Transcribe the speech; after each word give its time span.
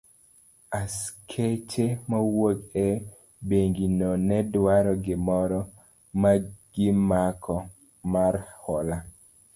Askeche 0.79 1.85
mawuok 2.09 2.57
e 2.85 2.85
bengi 3.47 3.85
no 3.99 4.09
ne 4.27 4.37
dwaro 4.53 4.93
gimoro 5.05 5.59
magimako 6.21 7.55
mar 8.13 8.35
hola. 8.63 8.97